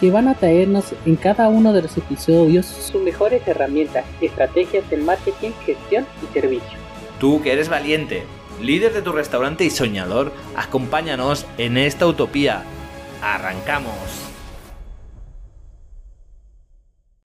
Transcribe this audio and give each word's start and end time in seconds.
que 0.00 0.10
van 0.10 0.28
a 0.28 0.34
traernos 0.34 0.94
en 1.06 1.16
cada 1.16 1.48
uno 1.48 1.72
de 1.72 1.82
los 1.82 1.96
episodios 1.96 2.66
sus 2.66 3.02
mejores 3.02 3.46
herramientas, 3.46 4.04
estrategias 4.20 4.88
de 4.90 4.96
marketing, 4.98 5.50
gestión 5.64 6.06
y 6.22 6.32
servicio. 6.32 6.78
Tú 7.18 7.42
que 7.42 7.52
eres 7.52 7.68
valiente, 7.68 8.22
líder 8.62 8.92
de 8.92 9.02
tu 9.02 9.12
restaurante 9.12 9.64
y 9.64 9.70
soñador, 9.70 10.32
acompáñanos 10.56 11.46
en 11.58 11.76
esta 11.76 12.06
utopía. 12.06 12.62
¡Arrancamos! 13.22 14.28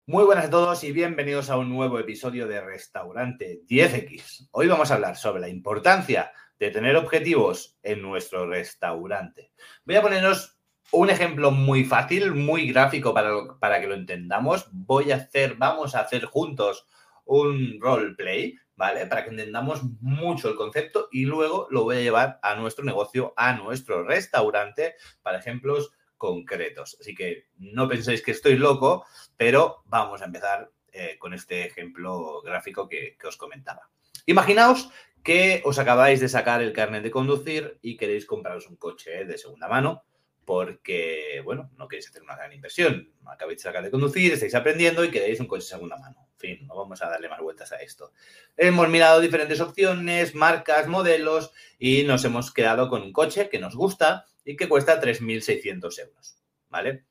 Muy 0.08 0.24
buenas 0.24 0.46
a 0.46 0.50
todos 0.50 0.84
y 0.84 0.92
bienvenidos 0.92 1.50
a 1.50 1.58
un 1.58 1.70
nuevo 1.70 2.00
episodio 2.00 2.48
de 2.48 2.60
Restaurante 2.60 3.62
10X. 3.70 4.50
Hoy 4.52 4.68
vamos 4.68 4.92
a 4.92 4.96
hablar 4.96 5.16
sobre 5.16 5.42
la 5.42 5.50
importancia 5.50 6.32
de 6.60 6.70
tener 6.70 6.96
objetivos 6.96 7.78
en 7.82 8.02
nuestro 8.02 8.48
restaurante. 8.48 9.52
Voy 9.86 9.96
a 9.96 10.02
ponernos 10.02 10.61
un 10.92 11.10
ejemplo 11.10 11.52
muy 11.52 11.86
fácil, 11.86 12.34
muy 12.34 12.72
gráfico 12.72 13.14
para, 13.14 13.32
para 13.60 13.80
que 13.80 13.88
lo 13.88 13.96
entendamos. 13.96 14.68
Voy 14.72 15.12
a 15.12 15.16
hacer, 15.16 15.56
vamos 15.56 15.96
a 15.96 16.02
hacer 16.02 16.26
juntos 16.26 16.86
un 17.26 17.78
roleplay, 17.80 18.58
¿vale? 18.76 19.06
Para 19.06 19.24
que 19.24 19.30
entendamos 19.30 19.84
mucho 20.02 20.50
el 20.50 20.56
concepto 20.56 21.08
y 21.12 21.26
luego 21.26 21.68
lo 21.72 21.84
voy 21.84 21.98
a 21.98 22.02
llevar 22.02 22.40
a 22.42 22.56
nuestro 22.56 22.84
negocio, 22.84 23.34
a 23.38 23.54
nuestro 23.54 24.04
restaurante, 24.04 24.96
para 25.22 25.40
ejemplos 25.40 25.92
concretos. 26.18 26.98
Así 27.00 27.16
que 27.16 27.46
no 27.58 27.88
penséis 27.88 28.22
que 28.22 28.32
estoy 28.32 28.58
loco, 28.58 29.06
pero 29.38 29.84
vamos 29.86 30.22
a 30.22 30.26
empezar 30.26 30.70
eh, 30.92 31.16
con 31.18 31.34
este 31.34 31.66
ejemplo 31.66 32.42
gráfico 32.42 32.90
que, 32.90 33.16
que 33.18 33.28
os 33.28 33.38
comentaba. 33.38 33.90
Imaginaos 34.26 34.90
que 35.24 35.62
os 35.64 35.80
acabáis 35.80 36.20
de 36.20 36.28
sacar 36.28 36.62
el 36.62 36.74
carnet 36.74 37.04
de 37.04 37.12
conducir 37.12 37.80
y 37.82 37.96
queréis 37.96 38.26
compraros 38.26 38.68
un 38.68 38.76
coche 38.76 39.26
de 39.26 39.38
segunda 39.38 39.68
mano 39.68 40.04
porque, 40.46 41.42
bueno, 41.44 41.72
no 41.78 41.88
queréis 41.88 42.10
hacer 42.10 42.24
una 42.24 42.36
gran 42.36 42.52
inversión. 42.54 43.12
Acabáis 43.26 43.60
de 43.60 43.64
sacar 43.64 43.84
de 43.84 43.92
conducir, 43.92 44.34
estáis 44.34 44.56
aprendiendo 44.56 45.04
y 45.04 45.12
queréis 45.12 45.40
un 45.40 45.48
coche 45.48 45.64
de 45.64 45.70
segunda 45.70 45.98
mano. 45.98 46.28
En 46.34 46.40
fin, 46.40 46.68
no 46.68 46.76
vamos 46.76 47.02
a 47.02 47.10
darle 47.10 47.30
más 47.30 47.40
vueltas 47.40 47.72
a 47.72 47.78
esto. 47.78 48.14
Hemos 48.58 48.90
mirado 48.90 49.22
diferentes 49.22 49.62
opciones, 49.62 50.34
marcas, 50.34 50.88
modelos 50.88 51.52
y 51.78 52.04
nos 52.04 52.26
hemos 52.26 52.52
quedado 52.52 52.90
con 52.90 53.04
un 53.04 53.14
coche 53.14 53.50
que 53.50 53.60
nos 53.60 53.76
gusta 53.76 54.26
y 54.44 54.56
que 54.56 54.68
cuesta 54.68 55.00
3.600 55.00 56.00
euros, 56.00 56.38
¿vale? 56.70 57.06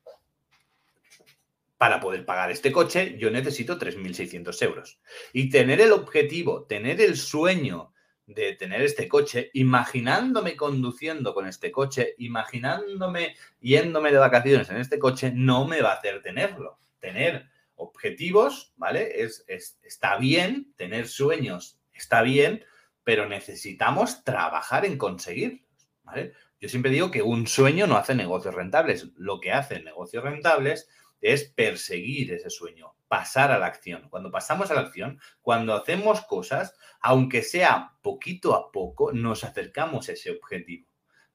Para 1.78 2.00
poder 2.00 2.26
pagar 2.26 2.50
este 2.50 2.72
coche 2.72 3.16
yo 3.18 3.30
necesito 3.30 3.78
3.600 3.78 4.62
euros. 4.62 5.00
Y 5.32 5.48
tener 5.48 5.80
el 5.80 5.92
objetivo, 5.92 6.64
tener 6.64 7.00
el 7.00 7.16
sueño 7.16 7.89
de 8.34 8.54
tener 8.54 8.82
este 8.82 9.08
coche, 9.08 9.50
imaginándome 9.54 10.56
conduciendo 10.56 11.34
con 11.34 11.46
este 11.46 11.70
coche, 11.70 12.14
imaginándome 12.18 13.34
yéndome 13.60 14.12
de 14.12 14.18
vacaciones 14.18 14.70
en 14.70 14.76
este 14.76 14.98
coche, 14.98 15.32
no 15.34 15.66
me 15.66 15.82
va 15.82 15.92
a 15.92 15.96
hacer 15.96 16.22
tenerlo. 16.22 16.78
Tener 16.98 17.46
objetivos, 17.74 18.72
¿vale? 18.76 19.22
Es, 19.22 19.44
está 19.48 20.16
bien, 20.18 20.72
tener 20.76 21.08
sueños 21.08 21.80
está 22.00 22.22
bien, 22.22 22.64
pero 23.04 23.28
necesitamos 23.28 24.24
trabajar 24.24 24.84
en 24.84 24.96
conseguirlos, 24.96 25.90
¿vale? 26.02 26.32
Yo 26.60 26.68
siempre 26.68 26.90
digo 26.90 27.10
que 27.10 27.22
un 27.22 27.46
sueño 27.46 27.86
no 27.86 27.96
hace 27.96 28.14
negocios 28.14 28.54
rentables. 28.54 29.08
Lo 29.16 29.40
que 29.40 29.52
hace 29.52 29.82
negocios 29.82 30.22
rentables 30.24 30.88
es 31.20 31.44
perseguir 31.44 32.32
ese 32.32 32.50
sueño, 32.50 32.94
pasar 33.10 33.50
a 33.50 33.58
la 33.58 33.66
acción. 33.66 34.08
Cuando 34.08 34.30
pasamos 34.30 34.70
a 34.70 34.74
la 34.74 34.82
acción, 34.82 35.20
cuando 35.42 35.74
hacemos 35.74 36.20
cosas, 36.20 36.76
aunque 37.00 37.42
sea 37.42 37.96
poquito 38.02 38.54
a 38.54 38.70
poco, 38.70 39.10
nos 39.10 39.42
acercamos 39.42 40.08
a 40.08 40.12
ese 40.12 40.30
objetivo, 40.30 40.88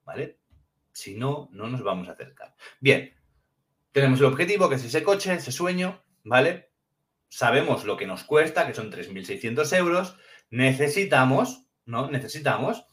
¿vale? 0.06 0.40
Si 0.94 1.16
no, 1.16 1.50
no 1.52 1.68
nos 1.68 1.84
vamos 1.84 2.08
a 2.08 2.14
acercar. 2.14 2.56
Bien, 2.80 3.14
tenemos 3.92 4.22
el 4.22 4.28
objetivo, 4.28 4.70
que 4.70 4.76
es 4.76 4.86
ese 4.86 5.04
coche, 5.04 5.34
ese 5.34 5.52
sueño, 5.52 6.02
¿vale? 6.24 6.72
Sabemos 7.28 7.84
lo 7.84 7.98
que 7.98 8.08
nos 8.08 8.24
cuesta, 8.24 8.66
que 8.66 8.74
son 8.74 8.90
3.600 8.90 9.78
euros. 9.78 10.18
Necesitamos, 10.52 11.68
¿no? 11.84 12.10
Necesitamos 12.10 12.86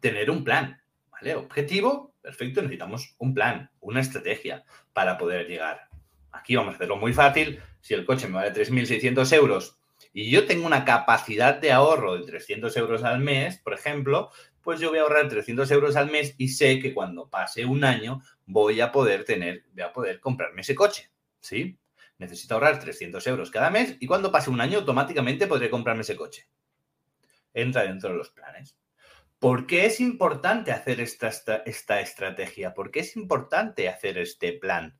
tener 0.00 0.30
un 0.30 0.44
plan, 0.44 0.80
¿vale? 1.10 1.34
Objetivo, 1.34 2.14
perfecto, 2.22 2.62
necesitamos 2.62 3.16
un 3.18 3.34
plan, 3.34 3.68
una 3.80 4.00
estrategia 4.00 4.64
para 4.92 5.18
poder 5.18 5.48
llegar. 5.48 5.89
Aquí 6.32 6.56
vamos 6.56 6.72
a 6.72 6.76
hacerlo 6.76 6.96
muy 6.96 7.12
fácil. 7.12 7.60
Si 7.80 7.94
el 7.94 8.04
coche 8.04 8.28
me 8.28 8.34
vale 8.34 8.52
3.600 8.52 9.32
euros 9.34 9.78
y 10.12 10.30
yo 10.30 10.46
tengo 10.46 10.66
una 10.66 10.84
capacidad 10.84 11.54
de 11.54 11.72
ahorro 11.72 12.16
de 12.16 12.26
300 12.26 12.76
euros 12.76 13.04
al 13.04 13.20
mes, 13.20 13.58
por 13.58 13.74
ejemplo, 13.74 14.30
pues 14.62 14.80
yo 14.80 14.90
voy 14.90 14.98
a 14.98 15.02
ahorrar 15.02 15.28
300 15.28 15.70
euros 15.70 15.96
al 15.96 16.10
mes 16.10 16.34
y 16.38 16.48
sé 16.48 16.80
que 16.80 16.92
cuando 16.92 17.28
pase 17.28 17.64
un 17.64 17.84
año 17.84 18.20
voy 18.46 18.80
a 18.80 18.92
poder 18.92 19.24
tener, 19.24 19.64
voy 19.72 19.82
a 19.82 19.92
poder 19.92 20.20
comprarme 20.20 20.62
ese 20.62 20.74
coche, 20.74 21.10
¿sí? 21.40 21.78
Necesito 22.18 22.54
ahorrar 22.54 22.78
300 22.78 23.26
euros 23.28 23.50
cada 23.50 23.70
mes 23.70 23.96
y 23.98 24.06
cuando 24.06 24.30
pase 24.30 24.50
un 24.50 24.60
año 24.60 24.78
automáticamente 24.78 25.46
podré 25.46 25.70
comprarme 25.70 26.02
ese 26.02 26.16
coche. 26.16 26.46
Entra 27.54 27.82
dentro 27.82 28.10
de 28.10 28.16
los 28.16 28.30
planes. 28.30 28.76
¿Por 29.38 29.66
qué 29.66 29.86
es 29.86 30.00
importante 30.00 30.70
hacer 30.70 31.00
esta, 31.00 31.28
esta, 31.28 31.56
esta 31.56 32.00
estrategia? 32.00 32.74
¿Por 32.74 32.90
qué 32.90 33.00
es 33.00 33.16
importante 33.16 33.88
hacer 33.88 34.18
este 34.18 34.52
plan? 34.52 34.98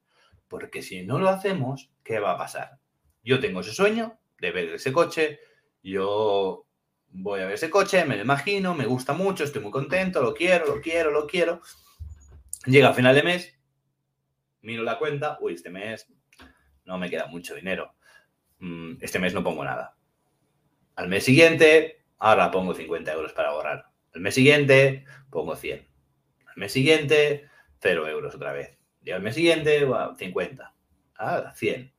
Porque 0.51 0.83
si 0.83 1.07
no 1.07 1.21
lo 1.21 1.29
hacemos, 1.29 1.93
¿qué 2.03 2.19
va 2.19 2.33
a 2.33 2.39
pasar? 2.39 2.81
Yo 3.23 3.39
tengo 3.39 3.61
ese 3.61 3.73
sueño 3.73 4.19
de 4.41 4.51
ver 4.51 4.69
ese 4.71 4.93
coche, 4.93 5.39
yo 5.81 6.67
voy 7.07 7.41
a 7.41 7.45
ver 7.45 7.55
ese 7.55 7.71
coche, 7.71 8.05
me 8.05 8.17
lo 8.17 8.23
imagino, 8.23 8.75
me 8.75 8.85
gusta 8.85 9.13
mucho, 9.13 9.45
estoy 9.45 9.63
muy 9.63 9.71
contento, 9.71 10.21
lo 10.21 10.35
quiero, 10.35 10.67
lo 10.67 10.81
quiero, 10.81 11.13
lo 11.13 11.29
quiero. 11.29 11.63
Llega 12.67 12.89
a 12.89 12.95
final 12.95 13.15
de 13.15 13.23
mes, 13.23 13.61
miro 14.63 14.83
la 14.83 14.99
cuenta, 14.99 15.39
uy, 15.41 15.55
este 15.55 15.71
mes 15.71 16.13
no 16.85 16.99
me 16.99 17.09
queda 17.09 17.29
mucho 17.29 17.55
dinero. 17.55 17.95
Mm, 18.59 18.95
este 19.01 19.21
mes 19.21 19.33
no 19.33 19.45
pongo 19.45 19.65
nada. 19.65 19.97
Al 20.97 21.07
mes 21.07 21.23
siguiente, 21.23 22.03
ahora 22.19 22.51
pongo 22.51 22.75
50 22.75 23.13
euros 23.13 23.33
para 23.35 23.51
ahorrar. 23.51 23.85
Al 24.13 24.21
mes 24.21 24.35
siguiente, 24.35 25.05
pongo 25.31 25.55
100. 25.55 25.89
Al 26.47 26.57
mes 26.57 26.73
siguiente, 26.73 27.49
0 27.81 28.09
euros 28.09 28.35
otra 28.35 28.53
vez. 28.53 28.80
Y 29.05 29.11
al 29.11 29.23
mes 29.23 29.35
siguiente, 29.35 29.87
50. 30.19 30.75
Ah, 31.19 31.53
100. 31.55 31.95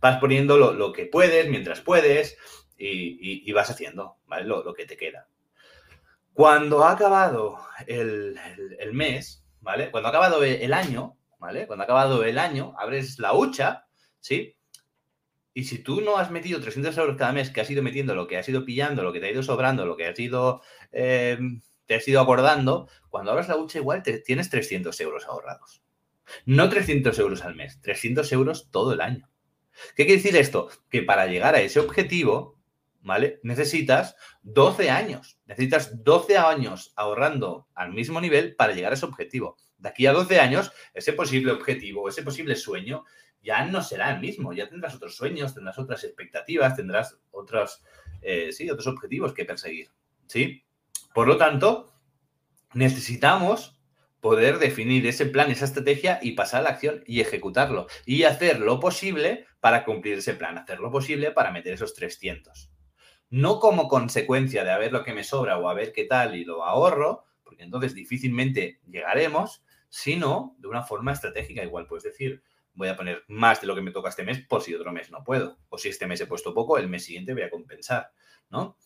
Vas 0.00 0.18
poniendo 0.18 0.56
lo, 0.56 0.92
que 0.92 1.06
puedes 1.06 1.48
mientras 1.48 1.80
puedes 1.80 2.36
y, 2.76 3.52
vas 3.52 3.70
haciendo. 3.70 4.16
Lo, 4.44 4.74
que 4.74 4.86
te 4.86 4.96
queda. 4.96 5.28
Cuando 6.32 6.84
ha 6.84 6.92
acabado 6.92 7.58
el, 7.86 8.38
mes, 8.92 9.44
¿vale? 9.60 9.90
Cuando 9.90 10.08
ha 10.08 10.10
acabado 10.10 10.44
el 10.44 10.72
año, 10.72 11.16
¿vale? 11.38 11.66
Cuando 11.66 11.82
ha 11.82 11.86
acabado 11.86 12.24
el 12.24 12.38
año, 12.38 12.74
abres 12.78 13.18
la 13.18 13.34
hucha, 13.34 13.86
¿sí? 14.20 14.56
Y 15.52 15.64
si 15.64 15.82
tú 15.82 16.00
no 16.00 16.16
has 16.16 16.30
metido 16.30 16.60
300 16.60 16.96
euros 16.98 17.16
cada 17.16 17.32
mes, 17.32 17.50
que 17.50 17.60
has 17.60 17.70
ido 17.70 17.82
metiendo 17.82 18.14
lo 18.14 18.28
que 18.28 18.38
has 18.38 18.48
ido 18.48 18.64
pillando, 18.64 19.02
lo 19.02 19.12
que 19.12 19.18
te 19.18 19.26
ha 19.26 19.32
ido 19.32 19.42
sobrando, 19.42 19.84
lo 19.84 19.96
que 19.96 20.06
has 20.06 20.18
ido, 20.18 20.62
eh, 20.92 21.38
te 21.86 21.96
has 21.96 22.06
ido 22.06 22.20
acordando, 22.20 22.88
cuando 23.08 23.32
abras 23.32 23.48
la 23.48 23.56
hucha 23.56 23.78
igual 23.78 24.04
te, 24.04 24.20
tienes 24.20 24.48
300 24.48 24.98
euros 25.00 25.26
ahorrados. 25.26 25.82
No 26.44 26.68
300 26.68 27.18
euros 27.18 27.42
al 27.42 27.54
mes, 27.54 27.80
300 27.80 28.30
euros 28.32 28.70
todo 28.70 28.92
el 28.92 29.00
año. 29.00 29.30
¿Qué 29.96 30.04
quiere 30.04 30.20
decir 30.22 30.36
esto? 30.36 30.68
Que 30.88 31.02
para 31.02 31.26
llegar 31.26 31.54
a 31.54 31.60
ese 31.60 31.80
objetivo, 31.80 32.58
¿vale? 33.02 33.40
Necesitas 33.42 34.16
12 34.42 34.90
años. 34.90 35.38
Necesitas 35.46 36.04
12 36.04 36.38
años 36.38 36.92
ahorrando 36.96 37.68
al 37.74 37.92
mismo 37.92 38.20
nivel 38.20 38.54
para 38.56 38.72
llegar 38.72 38.92
a 38.92 38.94
ese 38.94 39.06
objetivo. 39.06 39.56
De 39.78 39.88
aquí 39.88 40.06
a 40.06 40.12
12 40.12 40.40
años, 40.40 40.72
ese 40.92 41.12
posible 41.12 41.52
objetivo, 41.52 42.08
ese 42.08 42.22
posible 42.22 42.56
sueño, 42.56 43.04
ya 43.42 43.64
no 43.64 43.82
será 43.82 44.10
el 44.14 44.20
mismo. 44.20 44.52
Ya 44.52 44.68
tendrás 44.68 44.94
otros 44.94 45.16
sueños, 45.16 45.54
tendrás 45.54 45.78
otras 45.78 46.04
expectativas, 46.04 46.76
tendrás 46.76 47.18
otros, 47.30 47.82
eh, 48.20 48.52
sí, 48.52 48.68
otros 48.70 48.86
objetivos 48.86 49.32
que 49.32 49.44
perseguir. 49.44 49.90
¿Sí? 50.26 50.64
Por 51.14 51.26
lo 51.26 51.36
tanto, 51.36 51.92
necesitamos 52.74 53.79
poder 54.20 54.58
definir 54.58 55.06
ese 55.06 55.26
plan, 55.26 55.50
esa 55.50 55.64
estrategia 55.64 56.18
y 56.22 56.32
pasar 56.32 56.60
a 56.60 56.64
la 56.64 56.70
acción 56.70 57.02
y 57.06 57.20
ejecutarlo. 57.20 57.86
Y 58.04 58.24
hacer 58.24 58.60
lo 58.60 58.80
posible 58.80 59.46
para 59.60 59.84
cumplir 59.84 60.18
ese 60.18 60.34
plan, 60.34 60.58
hacer 60.58 60.80
lo 60.80 60.90
posible 60.90 61.30
para 61.30 61.50
meter 61.50 61.74
esos 61.74 61.94
300. 61.94 62.70
No 63.30 63.60
como 63.60 63.88
consecuencia 63.88 64.64
de 64.64 64.70
a 64.70 64.78
ver 64.78 64.92
lo 64.92 65.04
que 65.04 65.14
me 65.14 65.24
sobra 65.24 65.58
o 65.58 65.68
a 65.68 65.74
ver 65.74 65.92
qué 65.92 66.04
tal 66.04 66.34
y 66.34 66.44
lo 66.44 66.64
ahorro, 66.64 67.24
porque 67.42 67.62
entonces 67.62 67.94
difícilmente 67.94 68.80
llegaremos, 68.88 69.64
sino 69.88 70.56
de 70.58 70.68
una 70.68 70.82
forma 70.82 71.12
estratégica. 71.12 71.62
Igual 71.62 71.86
puedes 71.86 72.04
decir, 72.04 72.42
voy 72.74 72.88
a 72.88 72.96
poner 72.96 73.24
más 73.28 73.60
de 73.60 73.66
lo 73.66 73.74
que 73.74 73.82
me 73.82 73.90
toca 73.90 74.08
este 74.08 74.24
mes 74.24 74.40
por 74.46 74.62
si 74.62 74.74
otro 74.74 74.92
mes 74.92 75.10
no 75.10 75.24
puedo. 75.24 75.58
O 75.68 75.78
si 75.78 75.88
este 75.88 76.06
mes 76.06 76.20
he 76.20 76.26
puesto 76.26 76.54
poco, 76.54 76.78
el 76.78 76.88
mes 76.88 77.04
siguiente 77.04 77.32
voy 77.32 77.42
a 77.42 77.50
compensar, 77.50 78.12
¿no? 78.50 78.76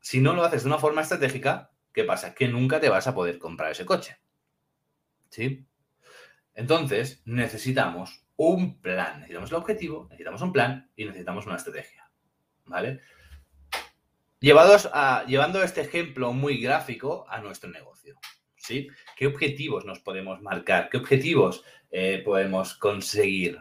Si 0.00 0.20
no 0.20 0.34
lo 0.34 0.44
haces 0.44 0.62
de 0.62 0.68
una 0.68 0.78
forma 0.78 1.02
estratégica, 1.02 1.72
¿qué 1.92 2.04
pasa? 2.04 2.34
Que 2.34 2.48
nunca 2.48 2.80
te 2.80 2.88
vas 2.88 3.06
a 3.06 3.14
poder 3.14 3.38
comprar 3.38 3.72
ese 3.72 3.84
coche. 3.84 4.18
¿Sí? 5.28 5.66
Entonces, 6.54 7.22
necesitamos 7.24 8.26
un 8.36 8.80
plan. 8.80 9.20
Necesitamos 9.20 9.50
el 9.50 9.56
objetivo, 9.56 10.06
necesitamos 10.10 10.42
un 10.42 10.52
plan 10.52 10.90
y 10.96 11.04
necesitamos 11.04 11.46
una 11.46 11.56
estrategia. 11.56 12.10
¿Vale? 12.64 13.00
Llevados 14.40 14.88
a, 14.92 15.24
llevando 15.26 15.62
este 15.62 15.80
ejemplo 15.80 16.32
muy 16.32 16.58
gráfico 16.58 17.26
a 17.28 17.40
nuestro 17.40 17.70
negocio. 17.70 18.18
¿sí? 18.66 18.88
¿Qué 19.16 19.26
objetivos 19.26 19.84
nos 19.84 20.00
podemos 20.00 20.42
marcar? 20.42 20.88
¿Qué 20.90 20.98
objetivos 20.98 21.64
eh, 21.90 22.22
podemos 22.24 22.74
conseguir? 22.74 23.58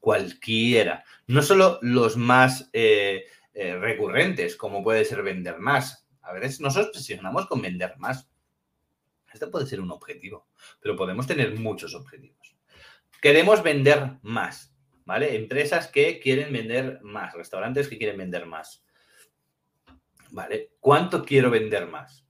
Cualquiera. 0.00 1.04
No 1.26 1.42
solo 1.42 1.78
los 1.82 2.16
más 2.16 2.68
eh, 2.72 3.24
eh, 3.54 3.76
recurrentes, 3.76 4.56
como 4.56 4.82
puede 4.82 5.04
ser 5.04 5.22
vender 5.22 5.58
más. 5.58 6.06
A 6.22 6.32
veces 6.32 6.60
nos 6.60 6.76
obsesionamos 6.76 7.46
con 7.46 7.62
vender 7.62 7.94
más. 7.98 8.28
Este 9.34 9.48
puede 9.48 9.66
ser 9.66 9.80
un 9.80 9.90
objetivo, 9.90 10.46
pero 10.80 10.94
podemos 10.94 11.26
tener 11.26 11.58
muchos 11.58 11.94
objetivos. 11.94 12.56
Queremos 13.20 13.64
vender 13.64 14.18
más, 14.22 14.72
¿vale? 15.04 15.34
Empresas 15.34 15.88
que 15.88 16.20
quieren 16.20 16.52
vender 16.52 17.00
más, 17.02 17.34
restaurantes 17.34 17.88
que 17.88 17.98
quieren 17.98 18.16
vender 18.16 18.46
más. 18.46 18.84
¿Vale? 20.30 20.70
¿Cuánto 20.78 21.24
quiero 21.24 21.50
vender 21.50 21.88
más? 21.88 22.24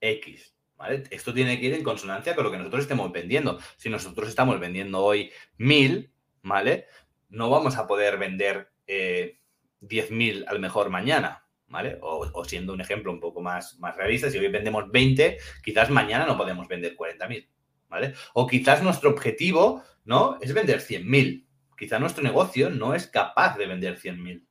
X. 0.00 0.56
¿Vale? 0.76 1.04
Esto 1.10 1.32
tiene 1.32 1.60
que 1.60 1.66
ir 1.66 1.74
en 1.74 1.84
consonancia 1.84 2.34
con 2.34 2.42
lo 2.42 2.50
que 2.50 2.58
nosotros 2.58 2.82
estemos 2.82 3.12
vendiendo. 3.12 3.60
Si 3.76 3.88
nosotros 3.88 4.28
estamos 4.28 4.58
vendiendo 4.58 5.04
hoy 5.04 5.30
mil, 5.56 6.12
¿vale? 6.42 6.86
No 7.28 7.48
vamos 7.48 7.76
a 7.76 7.86
poder 7.86 8.18
vender 8.18 8.72
eh, 8.88 9.38
10.000 9.80 10.46
al 10.48 10.58
mejor 10.58 10.90
mañana, 10.90 11.41
¿vale? 11.72 11.98
O, 12.02 12.44
siendo 12.44 12.74
un 12.74 12.82
ejemplo 12.82 13.10
un 13.10 13.18
poco 13.18 13.40
más, 13.40 13.78
más 13.78 13.96
realista, 13.96 14.30
si 14.30 14.36
hoy 14.36 14.48
vendemos 14.48 14.90
20, 14.92 15.38
quizás 15.64 15.88
mañana 15.88 16.26
no 16.26 16.36
podemos 16.36 16.68
vender 16.68 16.94
40.000, 16.94 17.48
¿vale? 17.88 18.14
O 18.34 18.46
quizás 18.46 18.82
nuestro 18.82 19.08
objetivo, 19.08 19.82
¿no? 20.04 20.38
Es 20.42 20.52
vender 20.52 20.80
100.000. 20.80 21.46
Quizás 21.76 21.98
nuestro 21.98 22.22
negocio 22.22 22.68
no 22.68 22.94
es 22.94 23.06
capaz 23.06 23.56
de 23.56 23.66
vender 23.66 23.98
100.000, 23.98 24.46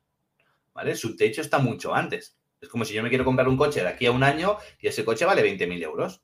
¿vale? 0.73 0.95
Su 0.95 1.15
techo 1.15 1.41
está 1.41 1.59
mucho 1.59 1.93
antes. 1.93 2.39
Es 2.59 2.67
como 2.67 2.85
si 2.85 2.95
yo 2.95 3.03
me 3.03 3.09
quiero 3.09 3.23
comprar 3.23 3.47
un 3.47 3.55
coche 3.55 3.81
de 3.81 3.87
aquí 3.87 4.07
a 4.07 4.11
un 4.11 4.23
año 4.23 4.57
y 4.79 4.87
ese 4.87 5.05
coche 5.05 5.23
vale 5.23 5.43
20.000 5.43 5.83
euros, 5.83 6.23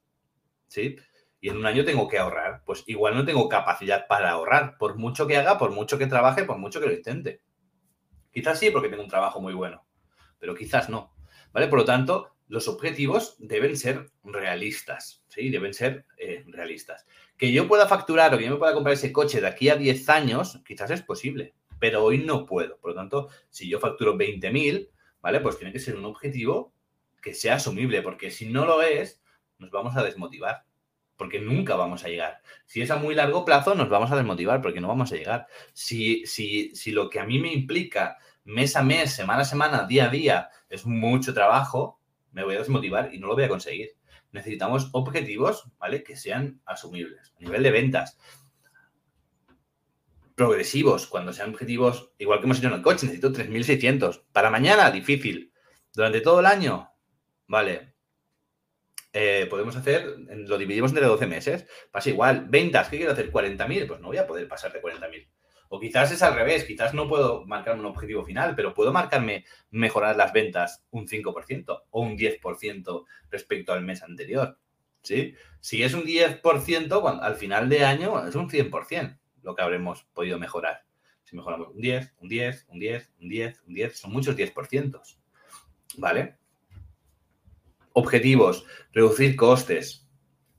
¿sí? 0.68 0.98
Y 1.40 1.50
en 1.50 1.58
un 1.58 1.68
año 1.68 1.86
tengo 1.86 2.08
que 2.08 2.18
ahorrar. 2.18 2.64
Pues 2.66 2.84
igual 2.88 3.16
no 3.16 3.24
tengo 3.24 3.48
capacidad 3.48 4.08
para 4.08 4.32
ahorrar, 4.32 4.80
por 4.80 4.98
mucho 4.98 5.28
que 5.28 5.38
haga, 5.38 5.60
por 5.60 5.70
mucho 5.70 6.00
que 6.00 6.08
trabaje, 6.08 6.44
por 6.44 6.58
mucho 6.58 6.80
que 6.80 6.88
lo 6.88 6.94
intente. 6.94 7.42
Quizás 8.32 8.58
sí 8.58 8.72
porque 8.72 8.90
tengo 8.90 9.04
un 9.04 9.10
trabajo 9.10 9.40
muy 9.40 9.54
bueno, 9.54 9.87
pero 10.40 10.56
quizás 10.56 10.90
no. 10.90 11.14
¿Vale? 11.52 11.68
Por 11.68 11.80
lo 11.80 11.86
tanto, 11.86 12.38
los 12.48 12.68
objetivos 12.68 13.36
deben 13.40 13.78
ser 13.78 14.12
realistas, 14.24 15.24
¿sí? 15.28 15.50
Deben 15.50 15.74
ser 15.74 16.06
eh, 16.18 16.44
realistas. 16.48 17.06
Que 17.38 17.52
yo 17.52 17.68
pueda 17.68 17.88
facturar 17.88 18.34
o 18.34 18.38
que 18.38 18.46
yo 18.46 18.52
me 18.52 18.58
pueda 18.58 18.74
comprar 18.74 18.94
ese 18.94 19.12
coche 19.12 19.42
de 19.42 19.48
aquí 19.48 19.70
a 19.70 19.76
10 19.76 20.10
años, 20.10 20.62
quizás 20.66 20.92
es 20.92 21.02
posible, 21.02 21.54
pero 21.80 22.04
hoy 22.04 22.20
no 22.20 22.46
puedo. 22.46 22.78
Por 22.80 22.92
lo 22.92 22.96
tanto, 22.96 23.30
si 23.50 23.70
yo 23.70 23.80
facturo 23.80 24.18
20.000, 24.18 24.90
¿vale? 25.22 25.42
Pues 25.42 25.58
tiene 25.58 25.74
que 25.74 25.80
ser 25.80 25.96
un 25.96 26.06
objetivo 26.06 26.74
que 27.22 27.34
sea 27.34 27.56
asumible, 27.56 28.02
porque 28.02 28.32
si 28.32 28.48
no 28.48 28.66
lo 28.66 28.82
es, 28.82 29.22
nos 29.60 29.72
vamos 29.72 29.98
a 29.98 30.04
desmotivar, 30.04 30.64
porque 31.18 31.40
nunca 31.40 31.76
vamos 31.76 32.06
a 32.06 32.10
llegar. 32.10 32.42
Si 32.66 32.82
es 32.82 32.92
a 32.92 32.96
muy 32.96 33.16
largo 33.16 33.44
plazo, 33.44 33.76
nos 33.76 33.90
vamos 33.90 34.12
a 34.12 34.16
desmotivar, 34.16 34.62
porque 34.62 34.80
no 34.80 34.88
vamos 34.88 35.12
a 35.12 35.16
llegar. 35.16 35.48
Si, 35.74 36.26
si, 36.26 36.74
si 36.76 36.92
lo 36.92 37.10
que 37.10 37.20
a 37.20 37.26
mí 37.26 37.40
me 37.40 37.52
implica 37.52 38.18
mes 38.48 38.78
a 38.78 38.82
mes, 38.82 39.12
semana 39.12 39.42
a 39.42 39.46
semana, 39.46 39.84
día 39.84 40.06
a 40.06 40.10
día, 40.10 40.50
es 40.70 40.86
mucho 40.86 41.34
trabajo, 41.34 42.00
me 42.32 42.46
voy 42.46 42.56
a 42.56 42.60
desmotivar 42.60 43.14
y 43.14 43.20
no 43.20 43.28
lo 43.28 43.36
voy 43.36 43.44
a 43.44 43.50
conseguir. 43.50 43.98
Necesitamos 44.32 44.90
objetivos, 44.94 45.70
¿vale? 45.78 46.02
Que 46.04 46.16
sean 46.16 46.62
asumibles. 46.66 47.34
A 47.38 47.42
nivel 47.42 47.62
de 47.62 47.72
ventas, 47.72 48.18
progresivos, 50.34 51.08
cuando 51.08 51.34
sean 51.34 51.50
objetivos, 51.50 52.14
igual 52.18 52.40
que 52.40 52.46
hemos 52.46 52.60
hecho 52.60 52.68
en 52.68 52.76
el 52.76 52.82
coche, 52.82 53.06
necesito 53.06 53.34
3.600. 53.34 54.24
Para 54.32 54.50
mañana, 54.50 54.92
difícil. 54.92 55.52
Durante 55.94 56.22
todo 56.22 56.40
el 56.40 56.46
año, 56.46 56.90
vale. 57.48 57.96
Eh, 59.12 59.48
podemos 59.50 59.76
hacer, 59.76 60.16
lo 60.30 60.58
dividimos 60.58 60.92
entre 60.92 61.06
12 61.06 61.28
meses. 61.28 61.68
Pasa 61.92 62.10
igual. 62.10 62.46
Ventas, 62.48 62.88
¿qué 62.88 62.98
quiero 62.98 63.12
hacer? 63.12 63.30
40.000. 63.30 63.88
Pues 63.88 64.00
no 64.00 64.08
voy 64.08 64.18
a 64.18 64.28
poder 64.28 64.48
pasar 64.48 64.72
de 64.72 64.82
40.000. 64.82 65.28
O 65.70 65.80
quizás 65.80 66.12
es 66.12 66.24
al 66.24 66.36
revés, 66.36 66.64
quizás 66.64 66.94
no 66.94 67.08
puedo 67.08 67.46
marcarme 67.46 67.82
un 67.82 67.88
objetivo 67.88 68.24
final, 68.24 68.56
pero 68.56 68.74
puedo 68.74 68.94
marcarme 68.94 69.46
mejorar 69.70 70.16
las 70.16 70.34
ventas 70.34 70.86
un 70.92 71.08
5% 71.08 71.84
o 71.90 72.02
un 72.02 72.18
10% 72.18 73.06
respecto 73.30 73.74
al 73.74 73.84
mes 73.84 74.04
anterior. 74.04 74.58
¿sí? 75.02 75.36
Si 75.60 75.84
es 75.84 75.94
un 75.94 76.04
10%, 76.04 77.20
al 77.22 77.36
final 77.36 77.70
de 77.70 77.86
año 77.86 78.28
es 78.28 78.36
un 78.36 78.50
100% 78.50 79.18
lo 79.44 79.56
que 79.56 79.62
habremos 79.62 80.04
podido 80.14 80.38
mejorar. 80.38 80.84
Si 81.24 81.36
mejoramos 81.36 81.70
un 81.70 81.82
10, 81.82 82.16
un 82.20 82.30
10, 82.30 82.66
un 82.70 82.80
10, 82.80 83.14
un 83.20 83.30
10, 83.30 83.62
un 83.68 83.74
10, 83.74 83.98
son 83.98 84.12
muchos 84.12 84.36
10%. 84.36 85.02
¿Vale? 85.98 86.36
Objetivos, 87.94 88.66
reducir 88.92 89.36
costes. 89.36 90.08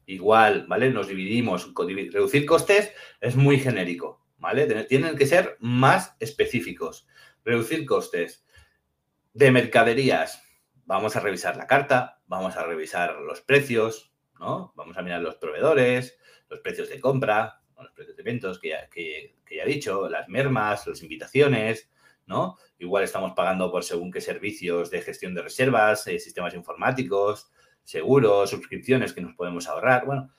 Igual, 0.06 0.66
¿vale? 0.68 0.90
Nos 0.90 1.08
dividimos. 1.08 1.72
Reducir 1.76 2.46
costes 2.46 2.92
es 3.20 3.36
muy 3.36 3.58
genérico. 3.58 4.24
¿Vale? 4.38 4.84
Tienen 4.84 5.16
que 5.16 5.26
ser 5.26 5.56
más 5.60 6.16
específicos. 6.20 7.06
Reducir 7.44 7.84
costes 7.86 8.44
de 9.32 9.50
mercaderías. 9.50 10.42
Vamos 10.84 11.16
a 11.16 11.20
revisar 11.20 11.56
la 11.56 11.66
carta, 11.66 12.22
vamos 12.26 12.56
a 12.56 12.64
revisar 12.64 13.16
los 13.16 13.40
precios, 13.40 14.12
¿no? 14.40 14.72
Vamos 14.74 14.96
a 14.96 15.02
mirar 15.02 15.20
los 15.20 15.36
proveedores, 15.36 16.18
los 16.48 16.60
precios 16.60 16.88
de 16.88 17.00
compra, 17.00 17.60
los 17.78 17.92
precios 17.92 18.16
de 18.16 18.22
eventos 18.22 18.58
que 18.58 18.70
ya, 18.70 19.62
he 19.62 19.66
dicho, 19.68 20.08
las 20.08 20.28
mermas, 20.28 20.86
las 20.86 21.02
invitaciones, 21.02 21.90
¿no? 22.26 22.56
Igual 22.78 23.04
estamos 23.04 23.32
pagando 23.32 23.70
por 23.70 23.84
según 23.84 24.10
qué 24.10 24.20
servicios 24.20 24.90
de 24.90 25.02
gestión 25.02 25.34
de 25.34 25.42
reservas, 25.42 26.06
eh, 26.06 26.18
sistemas 26.18 26.54
informáticos, 26.54 27.50
seguros, 27.84 28.50
suscripciones 28.50 29.12
que 29.12 29.20
nos 29.20 29.34
podemos 29.34 29.68
ahorrar. 29.68 30.04
Bueno, 30.04 30.30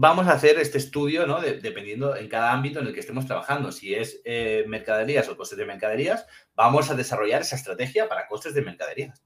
vamos 0.00 0.28
a 0.28 0.34
hacer 0.34 0.60
este 0.60 0.78
estudio, 0.78 1.26
¿no? 1.26 1.40
dependiendo 1.40 2.14
en 2.14 2.28
cada 2.28 2.52
ámbito 2.52 2.78
en 2.78 2.86
el 2.86 2.94
que 2.94 3.00
estemos 3.00 3.26
trabajando. 3.26 3.72
Si 3.72 3.94
es 3.94 4.20
eh, 4.24 4.64
mercaderías 4.68 5.28
o 5.28 5.36
costes 5.36 5.58
de 5.58 5.66
mercaderías, 5.66 6.24
vamos 6.54 6.88
a 6.88 6.94
desarrollar 6.94 7.40
esa 7.40 7.56
estrategia 7.56 8.08
para 8.08 8.28
costes 8.28 8.54
de 8.54 8.62
mercaderías. 8.62 9.24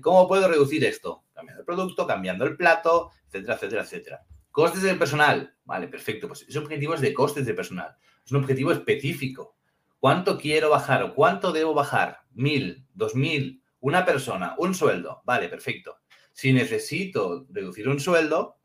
¿Cómo 0.00 0.28
puedo 0.28 0.46
reducir 0.46 0.84
esto? 0.84 1.24
Cambiando 1.32 1.62
el 1.62 1.66
producto, 1.66 2.06
cambiando 2.06 2.44
el 2.44 2.56
plato, 2.56 3.10
etcétera, 3.26 3.54
etcétera, 3.54 3.82
etcétera. 3.82 4.22
Costes 4.52 4.82
del 4.82 4.96
personal. 4.96 5.56
Vale, 5.64 5.88
perfecto. 5.88 6.28
Pues 6.28 6.42
ese 6.42 6.58
objetivo 6.60 6.94
es 6.94 7.00
de 7.00 7.12
costes 7.12 7.44
de 7.44 7.54
personal. 7.54 7.96
Es 8.24 8.30
un 8.30 8.38
objetivo 8.38 8.70
específico. 8.70 9.56
¿Cuánto 9.98 10.38
quiero 10.38 10.70
bajar 10.70 11.02
o 11.02 11.14
cuánto 11.16 11.50
debo 11.50 11.74
bajar? 11.74 12.20
¿Mil? 12.32 12.86
¿Dos 12.94 13.16
mil? 13.16 13.60
¿Una 13.80 14.04
persona? 14.04 14.54
¿Un 14.58 14.72
sueldo? 14.72 15.22
Vale, 15.24 15.48
perfecto. 15.48 15.98
Si 16.32 16.52
necesito 16.52 17.46
reducir 17.50 17.88
un 17.88 17.98
sueldo, 17.98 18.56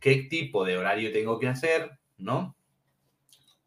qué 0.00 0.26
tipo 0.28 0.64
de 0.64 0.76
horario 0.76 1.12
tengo 1.12 1.38
que 1.38 1.48
hacer, 1.48 1.98
¿no? 2.16 2.56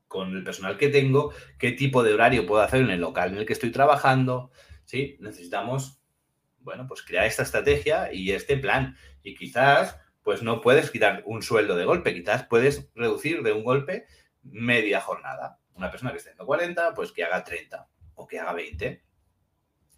Con 0.07 0.35
el 0.35 0.43
personal 0.43 0.77
que 0.77 0.89
tengo, 0.89 1.33
qué 1.57 1.71
tipo 1.71 2.03
de 2.03 2.13
horario 2.13 2.45
puedo 2.45 2.61
hacer 2.61 2.81
en 2.81 2.91
el 2.91 3.01
local 3.01 3.31
en 3.31 3.37
el 3.37 3.45
que 3.45 3.53
estoy 3.53 3.71
trabajando, 3.71 4.51
¿sí? 4.85 5.17
Necesitamos, 5.19 6.01
bueno, 6.59 6.85
pues 6.87 7.01
crear 7.01 7.25
esta 7.25 7.43
estrategia 7.43 8.13
y 8.13 8.31
este 8.31 8.57
plan. 8.57 8.97
Y 9.23 9.35
quizás, 9.35 9.97
pues 10.23 10.43
no 10.43 10.61
puedes 10.61 10.91
quitar 10.91 11.23
un 11.25 11.41
sueldo 11.41 11.75
de 11.75 11.85
golpe, 11.85 12.13
quizás 12.13 12.45
puedes 12.45 12.89
reducir 12.95 13.41
de 13.43 13.53
un 13.53 13.63
golpe 13.63 14.05
media 14.43 15.01
jornada. 15.01 15.59
Una 15.73 15.89
persona 15.89 16.11
que 16.11 16.17
esté 16.17 16.29
haciendo 16.29 16.45
40, 16.45 16.93
pues 16.93 17.11
que 17.11 17.23
haga 17.23 17.43
30 17.43 17.87
o 18.15 18.27
que 18.27 18.39
haga 18.39 18.53
20. 18.53 19.03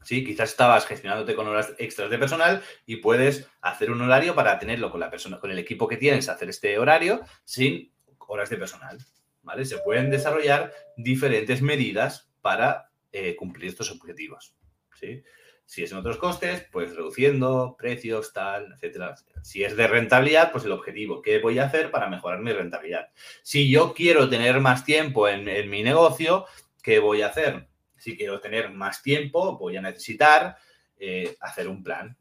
¿Sí? 0.04 0.24
Quizás 0.24 0.52
estabas 0.52 0.86
gestionándote 0.86 1.36
con 1.36 1.48
horas 1.48 1.74
extras 1.78 2.10
de 2.10 2.18
personal 2.18 2.62
y 2.86 2.98
puedes 2.98 3.48
hacer 3.62 3.92
un 3.92 4.02
horario 4.02 4.36
para 4.36 4.60
tenerlo 4.60 4.92
con 4.92 5.00
la 5.00 5.10
persona, 5.10 5.40
con 5.40 5.52
el 5.52 5.60
equipo 5.60 5.88
que 5.88 5.98
tienes, 5.98 6.30
hacer 6.30 6.50
este 6.50 6.78
horario 6.78 7.22
sin 7.44 7.92
horas 8.28 8.50
de 8.50 8.58
personal, 8.58 8.98
¿vale? 9.42 9.66
Se 9.66 9.78
pueden 9.80 10.10
desarrollar 10.10 10.74
diferentes 10.98 11.62
medidas 11.62 12.32
para 12.42 12.90
eh, 13.12 13.36
cumplir 13.36 13.70
estos 13.70 13.92
objetivos, 13.92 14.56
¿sí? 15.00 15.24
Si 15.66 15.82
es 15.82 15.92
en 15.92 15.98
otros 15.98 16.18
costes, 16.18 16.68
pues 16.72 16.96
reduciendo 16.96 17.76
precios, 17.78 18.34
tal, 18.34 18.74
etcétera, 18.74 19.16
Si 19.44 19.64
es 19.64 19.78
de 19.78 19.88
rentabilidad, 19.88 20.52
pues 20.52 20.66
el 20.66 20.74
objetivo, 20.74 21.22
¿qué 21.22 21.40
voy 21.40 21.58
a 21.60 21.66
hacer 21.66 21.90
para 21.90 22.10
mejorar 22.10 22.42
mi 22.42 22.52
rentabilidad? 22.52 23.10
Si 23.44 23.70
yo 23.72 23.94
quiero 23.94 24.30
tener 24.30 24.60
más 24.60 24.84
tiempo 24.84 25.28
en, 25.28 25.48
en 25.48 25.70
mi 25.70 25.82
negocio, 25.82 26.46
¿qué 26.82 27.00
voy 27.00 27.22
a 27.22 27.28
hacer? 27.28 27.68
Si 28.04 28.18
quiero 28.18 28.42
tener 28.42 28.70
más 28.70 29.02
tiempo, 29.02 29.58
voy 29.58 29.78
a 29.78 29.82
necesitar 29.82 30.58
eh, 30.98 31.38
hacer 31.40 31.70
un 31.70 31.82
plan. 31.82 32.18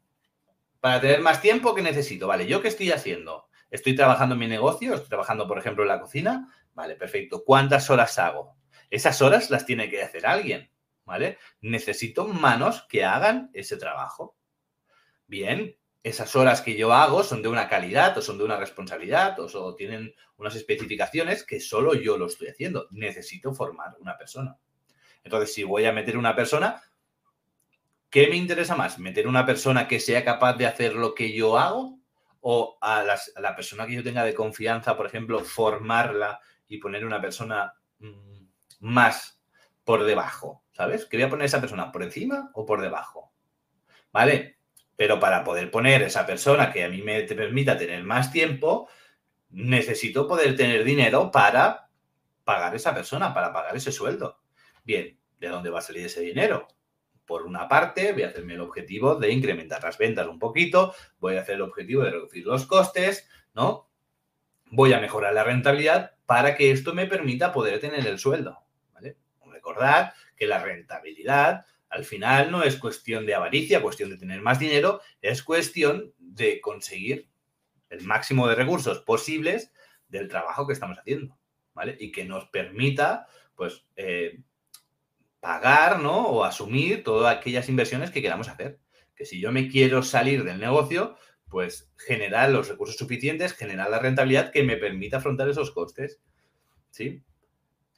Para 0.79 1.01
tener 1.01 1.19
más 1.19 1.41
tiempo, 1.41 1.75
¿qué 1.75 1.81
necesito? 1.81 2.25
Vale, 2.25 2.47
¿yo 2.47 2.61
qué 2.61 2.69
estoy 2.69 2.89
haciendo? 2.91 3.49
Estoy 3.69 3.93
trabajando 3.93 4.35
en 4.35 4.39
mi 4.39 4.47
negocio, 4.47 4.93
estoy 4.93 5.09
trabajando, 5.09 5.45
por 5.45 5.57
ejemplo, 5.57 5.83
en 5.83 5.89
la 5.89 5.99
cocina. 5.99 6.47
Vale, 6.73 6.95
perfecto. 6.95 7.43
¿Cuántas 7.43 7.89
horas 7.89 8.17
hago? 8.17 8.55
Esas 8.89 9.21
horas 9.21 9.49
las 9.49 9.65
tiene 9.65 9.89
que 9.89 10.01
hacer 10.01 10.25
alguien, 10.25 10.71
¿vale? 11.03 11.37
Necesito 11.59 12.27
manos 12.29 12.85
que 12.87 13.03
hagan 13.03 13.49
ese 13.53 13.75
trabajo. 13.75 14.37
Bien, 15.27 15.77
esas 16.01 16.33
horas 16.37 16.61
que 16.61 16.77
yo 16.77 16.93
hago 16.93 17.23
son 17.23 17.41
de 17.41 17.49
una 17.49 17.67
calidad 17.67 18.17
o 18.17 18.21
son 18.21 18.37
de 18.37 18.45
una 18.45 18.55
responsabilidad 18.55 19.37
o, 19.37 19.75
tienen 19.75 20.15
unas 20.37 20.55
especificaciones 20.55 21.43
que 21.43 21.59
solo 21.59 21.93
yo 21.93 22.17
lo 22.17 22.27
estoy 22.27 22.47
haciendo. 22.47 22.87
Necesito 22.91 23.53
formar 23.53 23.97
una 23.99 24.17
persona. 24.17 24.57
Entonces, 25.23 25.53
si 25.53 25.63
voy 25.63 25.85
a 25.85 25.91
meter 25.91 26.17
una 26.17 26.35
persona, 26.35 26.81
¿qué 28.09 28.27
me 28.27 28.35
interesa 28.35 28.75
más? 28.75 28.99
¿Meter 28.99 29.27
una 29.27 29.45
persona 29.45 29.87
que 29.87 29.99
sea 29.99 30.23
capaz 30.23 30.53
de 30.53 30.67
hacer 30.67 30.95
lo 30.95 31.13
que 31.13 31.33
yo 31.33 31.57
hago? 31.57 31.99
¿O 32.41 32.77
a, 32.81 33.03
la 33.03 33.55
persona 33.55 33.87
que 33.87 33.95
yo 33.95 34.03
tenga 34.03 34.23
de 34.25 34.33
confianza, 34.33 34.97
por 34.97 35.05
ejemplo, 35.05 35.39
formarla 35.39 36.41
y 36.67 36.77
poner 36.77 37.05
una 37.05 37.21
persona 37.21 37.73
mm, 37.99 38.45
más 38.81 39.41
por 39.83 40.03
debajo? 40.03 40.63
¿Sabes? 40.73 41.05
¿Que 41.05 41.17
voy 41.17 41.25
a 41.25 41.29
poner 41.29 41.45
esa 41.45 41.61
persona 41.61 41.91
por 41.91 42.03
encima 42.03 42.51
o 42.53 42.65
por 42.65 42.81
debajo? 42.81 43.31
¿Vale? 44.11 44.57
Pero 44.95 45.19
para 45.19 45.43
poder 45.43 45.71
poner 45.71 46.01
esa 46.01 46.25
persona 46.25 46.71
que 46.71 46.83
a 46.83 46.89
mí 46.89 47.01
me 47.01 47.23
permita 47.23 47.77
tener 47.77 48.03
más 48.03 48.31
tiempo, 48.31 48.89
necesito 49.49 50.27
poder 50.27 50.55
tener 50.55 50.83
dinero 50.83 51.31
para 51.31 51.89
pagar 52.43 52.75
esa 52.75 52.93
persona, 52.93 53.33
para 53.33 53.53
pagar 53.53 53.75
ese 53.75 53.91
sueldo. 53.91 54.42
Bien, 54.83 55.17
¿de 55.39 55.47
dónde 55.47 55.69
va 55.69 55.79
a 55.79 55.81
salir 55.81 56.05
ese 56.05 56.21
dinero? 56.21 56.67
Por 57.25 57.43
una 57.43 57.69
parte, 57.69 58.11
voy 58.11 58.23
a 58.23 58.27
hacerme 58.27 58.55
el 58.55 58.59
objetivo 58.59 59.15
de 59.15 59.31
incrementar 59.31 59.81
las 59.81 59.97
ventas 59.97 60.27
un 60.27 60.39
poquito, 60.39 60.93
voy 61.19 61.37
a 61.37 61.41
hacer 61.41 61.55
el 61.55 61.61
objetivo 61.61 62.03
de 62.03 62.11
reducir 62.11 62.45
los 62.45 62.65
costes, 62.65 63.29
¿no? 63.53 63.89
Voy 64.65 64.91
a 64.91 64.99
mejorar 64.99 65.33
la 65.33 65.45
rentabilidad 65.45 66.15
para 66.25 66.55
que 66.55 66.71
esto 66.71 66.93
me 66.93 67.07
permita 67.07 67.53
poder 67.53 67.79
tener 67.79 68.05
el 68.05 68.19
sueldo, 68.19 68.59
¿vale? 68.93 69.17
Recordad 69.45 70.13
que 70.35 70.47
la 70.47 70.61
rentabilidad 70.61 71.65
al 71.87 72.03
final 72.03 72.51
no 72.51 72.63
es 72.63 72.77
cuestión 72.77 73.25
de 73.25 73.35
avaricia, 73.35 73.81
cuestión 73.81 74.09
de 74.09 74.17
tener 74.17 74.41
más 74.41 74.59
dinero, 74.59 74.99
es 75.21 75.43
cuestión 75.43 76.13
de 76.17 76.59
conseguir 76.59 77.29
el 77.89 78.03
máximo 78.03 78.47
de 78.47 78.55
recursos 78.55 78.99
posibles 78.99 79.71
del 80.09 80.27
trabajo 80.27 80.67
que 80.67 80.73
estamos 80.73 80.97
haciendo, 80.97 81.37
¿vale? 81.73 81.95
Y 81.99 82.11
que 82.11 82.25
nos 82.25 82.45
permita, 82.47 83.27
pues, 83.55 83.85
eh, 83.95 84.41
pagar, 85.43 85.99
¿no? 85.99 86.27
O 86.27 86.45
asumir 86.45 87.03
todas 87.03 87.35
aquellas 87.35 87.67
inversiones 87.67 88.11
que 88.11 88.21
queramos 88.21 88.47
hacer. 88.47 88.79
Que 89.13 89.25
si 89.25 89.41
yo 89.41 89.51
me 89.51 89.67
quiero 89.67 90.01
salir 90.01 90.45
del 90.45 90.57
negocio, 90.57 91.17
pues 91.49 91.91
generar 91.97 92.49
los 92.49 92.69
recursos 92.69 92.95
suficientes, 92.95 93.53
generar 93.53 93.89
la 93.89 93.99
rentabilidad 93.99 94.51
que 94.53 94.63
me 94.63 94.77
permita 94.77 95.17
afrontar 95.17 95.49
esos 95.49 95.71
costes, 95.71 96.21
¿sí? 96.89 97.21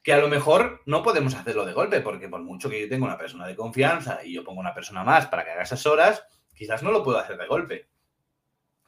que 0.02 0.12
a 0.12 0.18
lo 0.18 0.28
mejor 0.28 0.82
no 0.86 1.04
podemos 1.04 1.34
hacerlo 1.34 1.64
de 1.64 1.72
golpe, 1.72 2.00
porque 2.00 2.28
por 2.28 2.42
mucho 2.42 2.68
que 2.68 2.80
yo 2.80 2.88
tenga 2.88 3.06
una 3.06 3.16
persona 3.16 3.46
de 3.46 3.54
confianza 3.54 4.20
y 4.24 4.34
yo 4.34 4.42
pongo 4.42 4.60
una 4.60 4.74
persona 4.74 5.04
más 5.04 5.26
para 5.26 5.44
que 5.44 5.52
haga 5.52 5.62
esas 5.62 5.86
horas, 5.86 6.24
quizás 6.52 6.82
no 6.82 6.90
lo 6.90 7.04
puedo 7.04 7.18
hacer 7.18 7.38
de 7.38 7.46
golpe. 7.46 7.88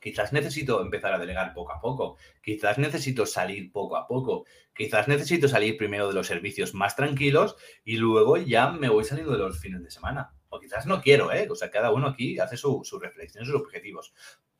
Quizás 0.00 0.32
necesito 0.32 0.80
empezar 0.80 1.12
a 1.12 1.18
delegar 1.18 1.52
poco 1.54 1.72
a 1.72 1.80
poco, 1.80 2.16
quizás 2.42 2.78
necesito 2.78 3.26
salir 3.26 3.72
poco 3.72 3.96
a 3.96 4.06
poco, 4.06 4.44
quizás 4.74 5.08
necesito 5.08 5.48
salir 5.48 5.76
primero 5.76 6.08
de 6.08 6.14
los 6.14 6.26
servicios 6.26 6.74
más 6.74 6.94
tranquilos 6.94 7.56
y 7.84 7.96
luego 7.96 8.36
ya 8.36 8.70
me 8.70 8.88
voy 8.88 9.04
saliendo 9.04 9.32
de 9.32 9.38
los 9.38 9.58
fines 9.58 9.82
de 9.82 9.90
semana. 9.90 10.32
O 10.50 10.60
quizás 10.60 10.86
no 10.86 11.02
quiero, 11.02 11.32
¿eh? 11.32 11.48
O 11.50 11.54
sea, 11.54 11.70
cada 11.70 11.92
uno 11.92 12.06
aquí 12.06 12.38
hace 12.38 12.56
su, 12.56 12.80
su 12.84 12.98
reflexión, 12.98 13.44
sus 13.44 13.54
objetivos. 13.54 14.14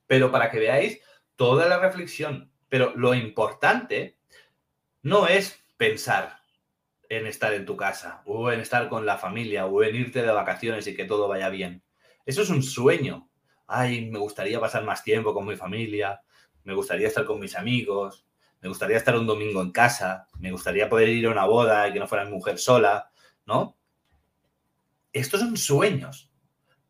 Pero 0.07 0.30
para 0.30 0.50
que 0.50 0.59
veáis 0.59 1.00
toda 1.37 1.66
la 1.66 1.78
reflexión, 1.78 2.52
pero 2.68 2.95
lo 2.97 3.14
importante 3.14 4.18
no 5.02 5.26
es 5.26 5.59
pensar, 5.76 6.38
en 7.09 7.26
estar 7.26 7.54
en 7.54 7.64
tu 7.64 7.76
casa, 7.76 8.23
o 8.26 8.52
en 8.52 8.61
estar 8.61 8.88
con 8.88 9.07
la 9.07 9.16
familia, 9.16 9.66
o 9.66 9.83
en 9.83 9.97
irte 9.97 10.23
de 10.23 10.30
vacaciones 10.30 10.87
y 10.87 10.95
que 10.95 11.04
todo 11.04 11.28
vaya 11.28 11.49
bien. 11.49 11.83
Eso 12.26 12.42
es 12.42 12.50
un 12.50 12.62
sueño. 12.62 13.30
Ay, 13.68 14.10
me 14.10 14.18
gustaría 14.18 14.58
pasar 14.58 14.82
más 14.82 15.04
tiempo 15.04 15.34
con 15.34 15.46
mi 15.46 15.54
familia, 15.54 16.22
me 16.64 16.75
gustaría 16.75 17.06
estar 17.06 17.26
con 17.26 17.38
mis 17.38 17.54
amigos, 17.54 18.26
me 18.62 18.68
gustaría 18.68 18.96
estar 18.96 19.14
un 19.14 19.26
domingo 19.26 19.60
en 19.60 19.70
casa, 19.70 20.26
me 20.40 20.50
gustaría 20.50 20.88
poder 20.88 21.10
ir 21.10 21.26
a 21.26 21.30
una 21.30 21.44
boda 21.44 21.87
y 21.87 21.92
que 21.92 22.00
no 22.00 22.08
fuera 22.08 22.25
mi 22.25 22.30
mujer 22.30 22.58
sola, 22.58 23.10
¿no? 23.46 23.76
Estos 25.12 25.40
son 25.40 25.56
sueños. 25.56 26.32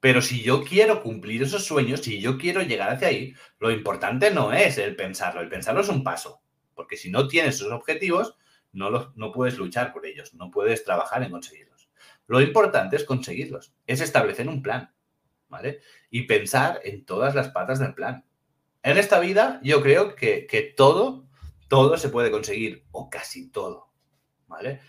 Pero 0.01 0.23
si 0.23 0.43
yo 0.43 0.63
quiero 0.63 1.03
cumplir 1.03 1.43
esos 1.43 1.65
sueños, 1.65 2.01
si 2.01 2.21
yo 2.21 2.39
quiero 2.39 2.63
llegar 2.63 2.91
hacia 2.91 3.09
ahí, 3.09 3.35
lo 3.59 3.73
importante 3.73 4.31
no 4.31 4.53
es 4.53 4.79
el 4.79 4.95
pensarlo, 4.95 5.41
el 5.41 5.49
pensarlo 5.49 5.81
es 5.81 5.89
un 5.89 6.05
paso. 6.05 6.41
Porque 6.75 6.97
si 6.97 7.11
no 7.11 7.27
tienes 7.27 7.57
esos 7.57 7.73
objetivos, 7.73 8.37
no, 8.73 9.13
no 9.17 9.33
puedes 9.33 9.59
luchar 9.59 9.93
por 9.93 10.07
ellos, 10.07 10.35
no 10.35 10.53
puedes 10.53 10.85
trabajar 10.85 11.25
en 11.25 11.33
conseguirlos. 11.33 11.91
Lo 12.29 12.41
importante 12.41 12.95
es 12.95 13.05
conseguirlos, 13.05 13.75
es 13.87 14.01
establecer 14.01 14.49
un 14.49 14.63
plan, 14.63 14.93
¿vale? 15.49 15.81
Y 16.11 16.23
pensar 16.23 16.81
en 16.85 17.05
todas 17.05 17.35
las 17.35 17.49
patas 17.49 17.79
del 17.79 17.95
plan. 17.95 18.25
En 18.83 18.99
esta 18.99 19.21
vida 19.21 19.61
yo 19.63 19.83
creo 19.83 20.15
que, 20.15 20.47
que 20.47 20.63
todo, 20.63 21.29
todo 21.69 21.97
se 21.97 22.09
puede 22.09 22.31
conseguir, 22.31 22.85
o 22.93 23.11
casi 23.11 23.51
todo, 23.51 23.93
¿vale? 24.47 24.81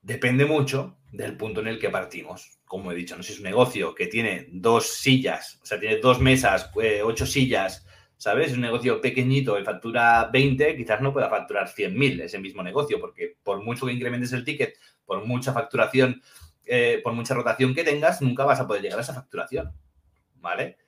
Depende 0.00 0.46
mucho 0.46 0.98
del 1.12 1.36
punto 1.36 1.60
en 1.60 1.68
el 1.68 1.78
que 1.78 1.90
partimos. 1.90 2.58
Como 2.64 2.90
he 2.90 2.94
dicho, 2.94 3.16
no 3.16 3.22
si 3.22 3.34
es 3.34 3.38
un 3.38 3.44
negocio 3.44 3.94
que 3.94 4.06
tiene 4.06 4.48
dos 4.50 4.88
sillas, 4.88 5.60
o 5.62 5.66
sea, 5.66 5.78
tiene 5.78 5.98
dos 5.98 6.20
mesas, 6.20 6.70
eh, 6.82 7.02
ocho 7.04 7.26
sillas, 7.26 7.86
¿sabes? 8.16 8.48
Es 8.48 8.54
un 8.54 8.62
negocio 8.62 9.00
pequeñito 9.00 9.58
y 9.58 9.64
factura 9.64 10.30
20, 10.32 10.76
quizás 10.76 11.00
no 11.00 11.12
pueda 11.12 11.28
facturar 11.28 11.68
100.000 11.68 12.22
ese 12.22 12.38
mismo 12.38 12.62
negocio, 12.62 12.98
porque 12.98 13.36
por 13.42 13.62
mucho 13.62 13.86
que 13.86 13.92
incrementes 13.92 14.32
el 14.32 14.44
ticket, 14.44 14.78
por 15.04 15.26
mucha 15.26 15.52
facturación, 15.52 16.22
eh, 16.66 17.00
por 17.02 17.12
mucha 17.12 17.34
rotación 17.34 17.74
que 17.74 17.84
tengas, 17.84 18.22
nunca 18.22 18.44
vas 18.44 18.60
a 18.60 18.66
poder 18.66 18.82
llegar 18.82 18.98
a 18.98 19.02
esa 19.02 19.14
facturación, 19.14 19.72
¿vale? 20.36 20.78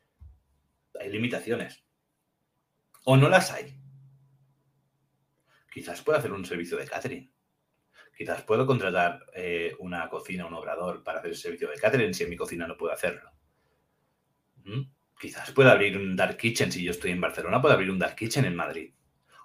Hay 1.00 1.10
limitaciones. 1.10 1.84
O 3.04 3.16
no 3.16 3.28
las 3.28 3.52
hay. 3.52 3.78
Quizás 5.72 6.02
pueda 6.02 6.18
hacer 6.18 6.32
un 6.32 6.44
servicio 6.44 6.76
de 6.76 6.86
catering. 6.86 7.32
Quizás 8.16 8.42
puedo 8.42 8.64
contratar 8.66 9.26
eh, 9.34 9.74
una 9.80 10.08
cocina, 10.08 10.46
un 10.46 10.54
obrador 10.54 11.02
para 11.02 11.18
hacer 11.18 11.32
el 11.32 11.36
servicio 11.36 11.68
de 11.68 11.76
catering 11.76 12.14
si 12.14 12.22
en 12.22 12.30
mi 12.30 12.36
cocina 12.36 12.66
no 12.66 12.76
puedo 12.76 12.92
hacerlo. 12.92 13.30
¿Mm? 14.64 14.82
quizás 15.24 15.50
pueda 15.52 15.72
abrir 15.72 15.96
un 15.96 16.16
Dark 16.16 16.36
Kitchen 16.36 16.70
si 16.70 16.84
yo 16.84 16.90
estoy 16.90 17.12
en 17.12 17.20
Barcelona, 17.20 17.60
puedo 17.62 17.74
abrir 17.74 17.90
un 17.90 17.98
Dark 17.98 18.14
Kitchen 18.14 18.44
en 18.44 18.54
Madrid. 18.54 18.92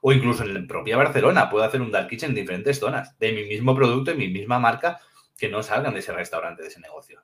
O 0.01 0.11
incluso 0.11 0.43
en 0.43 0.53
la 0.53 0.67
propia 0.67 0.97
Barcelona 0.97 1.49
puedo 1.49 1.63
hacer 1.63 1.81
un 1.81 1.91
Dark 1.91 2.09
Kitchen 2.09 2.31
en 2.31 2.35
diferentes 2.35 2.79
zonas, 2.79 3.17
de 3.17 3.31
mi 3.31 3.45
mismo 3.45 3.73
producto, 3.73 4.11
de 4.11 4.17
mi 4.17 4.27
misma 4.27 4.59
marca, 4.59 4.99
que 5.39 5.49
no 5.49 5.63
salgan 5.63 5.93
de 5.93 6.01
ese 6.01 6.11
restaurante, 6.11 6.61
de 6.61 6.67
ese 6.67 6.79
negocio. 6.79 7.23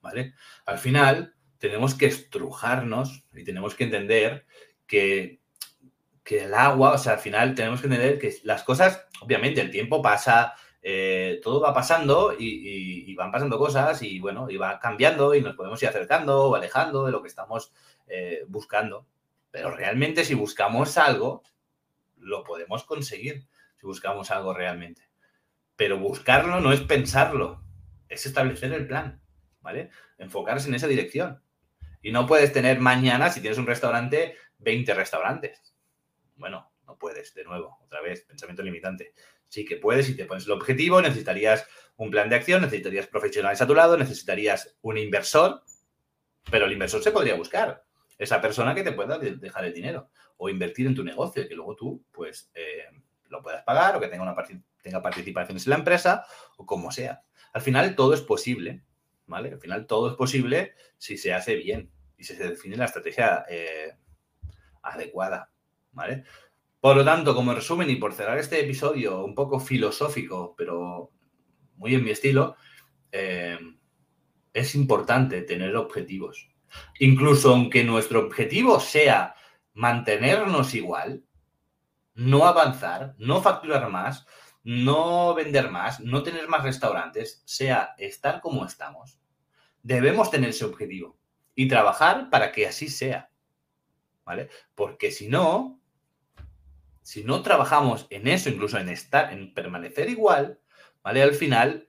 ¿Vale? 0.00 0.34
Al 0.66 0.78
final, 0.78 1.34
tenemos 1.58 1.94
que 1.94 2.06
estrujarnos 2.06 3.24
y 3.32 3.44
tenemos 3.44 3.74
que 3.74 3.84
entender 3.84 4.46
que, 4.86 5.40
que 6.24 6.44
el 6.44 6.54
agua, 6.54 6.92
o 6.92 6.98
sea, 6.98 7.14
al 7.14 7.18
final 7.18 7.54
tenemos 7.54 7.80
que 7.80 7.86
entender 7.86 8.18
que 8.18 8.36
las 8.42 8.64
cosas, 8.64 9.06
obviamente, 9.20 9.60
el 9.60 9.70
tiempo 9.70 10.02
pasa, 10.02 10.54
eh, 10.82 11.40
todo 11.42 11.60
va 11.60 11.72
pasando 11.72 12.34
y, 12.36 13.14
van 13.14 13.30
pasando 13.30 13.58
cosas 13.58 14.02
y 14.02 14.18
bueno, 14.18 14.50
y 14.50 14.56
va 14.56 14.80
cambiando 14.80 15.34
y 15.34 15.40
nos 15.40 15.54
podemos 15.54 15.80
ir 15.82 15.88
acercando 15.88 16.48
o 16.48 16.54
alejando 16.56 17.06
de 17.06 17.12
lo 17.12 17.22
que 17.22 17.28
estamos 17.28 17.72
eh, 18.08 18.44
buscando. 18.48 19.06
Pero 19.52 19.70
realmente 19.70 20.24
si 20.24 20.34
buscamos 20.34 20.98
algo, 20.98 21.44
lo 22.16 22.42
podemos 22.42 22.82
conseguir, 22.84 23.46
si 23.78 23.86
buscamos 23.86 24.30
algo 24.32 24.52
realmente. 24.52 25.11
Pero 25.76 25.98
buscarlo 25.98 26.60
no 26.60 26.72
es 26.72 26.80
pensarlo, 26.80 27.64
es 28.08 28.26
establecer 28.26 28.72
el 28.72 28.86
plan, 28.86 29.20
¿vale? 29.60 29.90
Enfocarse 30.18 30.68
en 30.68 30.74
esa 30.74 30.86
dirección. 30.86 31.42
Y 32.02 32.12
no 32.12 32.26
puedes 32.26 32.52
tener 32.52 32.80
mañana, 32.80 33.30
si 33.30 33.40
tienes 33.40 33.58
un 33.58 33.66
restaurante, 33.66 34.36
20 34.58 34.94
restaurantes. 34.94 35.74
Bueno, 36.36 36.72
no 36.86 36.96
puedes, 36.98 37.34
de 37.34 37.44
nuevo, 37.44 37.78
otra 37.84 38.00
vez, 38.00 38.22
pensamiento 38.22 38.62
limitante 38.62 39.14
sí 39.52 39.66
que 39.66 39.76
puedes, 39.76 40.06
si 40.06 40.16
te 40.16 40.24
pones 40.24 40.46
el 40.46 40.52
objetivo, 40.52 41.02
necesitarías 41.02 41.66
un 41.96 42.10
plan 42.10 42.30
de 42.30 42.36
acción, 42.36 42.62
necesitarías 42.62 43.06
profesionales 43.06 43.60
a 43.60 43.66
tu 43.66 43.74
lado, 43.74 43.98
necesitarías 43.98 44.78
un 44.80 44.96
inversor, 44.96 45.62
pero 46.50 46.64
el 46.64 46.72
inversor 46.72 47.02
se 47.02 47.10
podría 47.10 47.34
buscar. 47.34 47.84
Esa 48.16 48.40
persona 48.40 48.74
que 48.74 48.82
te 48.82 48.92
pueda 48.92 49.18
dejar 49.18 49.66
el 49.66 49.74
dinero 49.74 50.08
o 50.38 50.48
invertir 50.48 50.86
en 50.86 50.94
tu 50.94 51.04
negocio 51.04 51.46
que 51.46 51.54
luego 51.54 51.76
tú, 51.76 52.02
pues, 52.10 52.50
eh, 52.54 52.86
lo 53.32 53.42
puedas 53.42 53.64
pagar 53.64 53.96
o 53.96 54.00
que 54.00 54.08
tenga, 54.08 54.22
una 54.22 54.36
tenga 54.82 55.02
participaciones 55.02 55.66
en 55.66 55.70
la 55.70 55.76
empresa 55.76 56.24
o 56.56 56.66
como 56.66 56.92
sea. 56.92 57.22
Al 57.52 57.62
final 57.62 57.96
todo 57.96 58.14
es 58.14 58.20
posible, 58.20 58.84
¿vale? 59.26 59.50
Al 59.50 59.58
final 59.58 59.86
todo 59.86 60.10
es 60.10 60.16
posible 60.16 60.74
si 60.98 61.18
se 61.18 61.32
hace 61.34 61.56
bien 61.56 61.90
y 62.16 62.24
si 62.24 62.36
se 62.36 62.48
define 62.48 62.76
la 62.76 62.84
estrategia 62.84 63.44
eh, 63.48 63.96
adecuada, 64.82 65.50
¿vale? 65.90 66.24
Por 66.80 66.96
lo 66.96 67.04
tanto, 67.04 67.34
como 67.34 67.54
resumen 67.54 67.88
y 67.90 67.96
por 67.96 68.12
cerrar 68.12 68.38
este 68.38 68.60
episodio 68.60 69.24
un 69.24 69.34
poco 69.34 69.60
filosófico, 69.60 70.54
pero 70.56 71.12
muy 71.76 71.94
en 71.94 72.04
mi 72.04 72.10
estilo, 72.10 72.56
eh, 73.10 73.58
es 74.52 74.74
importante 74.74 75.42
tener 75.42 75.76
objetivos. 75.76 76.48
Incluso 76.98 77.50
aunque 77.50 77.84
nuestro 77.84 78.26
objetivo 78.26 78.80
sea 78.80 79.34
mantenernos 79.74 80.74
igual, 80.74 81.24
no 82.14 82.46
avanzar, 82.46 83.14
no 83.18 83.42
facturar 83.42 83.88
más, 83.90 84.26
no 84.64 85.34
vender 85.34 85.70
más, 85.70 86.00
no 86.00 86.22
tener 86.22 86.48
más 86.48 86.62
restaurantes, 86.62 87.42
sea 87.44 87.94
estar 87.98 88.40
como 88.40 88.64
estamos, 88.64 89.18
debemos 89.82 90.30
tener 90.30 90.50
ese 90.50 90.64
objetivo 90.64 91.18
y 91.54 91.68
trabajar 91.68 92.30
para 92.30 92.52
que 92.52 92.66
así 92.66 92.88
sea. 92.88 93.30
¿Vale? 94.24 94.50
Porque 94.74 95.10
si 95.10 95.28
no, 95.28 95.80
si 97.02 97.24
no 97.24 97.42
trabajamos 97.42 98.06
en 98.10 98.28
eso, 98.28 98.48
incluso 98.48 98.78
en 98.78 98.88
estar, 98.88 99.32
en 99.32 99.52
permanecer 99.52 100.08
igual, 100.08 100.60
¿vale? 101.02 101.22
Al 101.22 101.34
final 101.34 101.88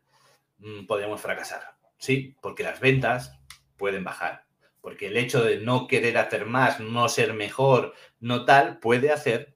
mm, 0.57 0.87
podemos 0.87 1.21
fracasar. 1.21 1.75
Sí, 1.97 2.35
porque 2.41 2.63
las 2.63 2.79
ventas 2.79 3.39
pueden 3.77 4.03
bajar. 4.03 4.45
Porque 4.81 5.07
el 5.07 5.17
hecho 5.17 5.43
de 5.43 5.59
no 5.59 5.87
querer 5.87 6.17
hacer 6.17 6.45
más, 6.45 6.79
no 6.79 7.07
ser 7.07 7.33
mejor, 7.33 7.93
no 8.19 8.45
tal, 8.45 8.79
puede 8.79 9.11
hacer 9.11 9.55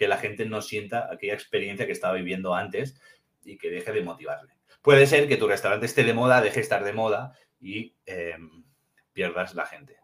que 0.00 0.08
la 0.08 0.16
gente 0.16 0.46
no 0.46 0.62
sienta 0.62 1.12
aquella 1.12 1.34
experiencia 1.34 1.84
que 1.84 1.92
estaba 1.92 2.14
viviendo 2.14 2.54
antes 2.54 2.98
y 3.44 3.58
que 3.58 3.68
deje 3.68 3.92
de 3.92 4.02
motivarle. 4.02 4.54
Puede 4.80 5.06
ser 5.06 5.28
que 5.28 5.36
tu 5.36 5.46
restaurante 5.46 5.84
esté 5.84 6.04
de 6.04 6.14
moda, 6.14 6.40
deje 6.40 6.54
de 6.54 6.60
estar 6.62 6.84
de 6.84 6.94
moda 6.94 7.34
y 7.60 7.98
em, 8.06 8.64
pierdas 9.12 9.54
la 9.54 9.66
gente. 9.66 9.98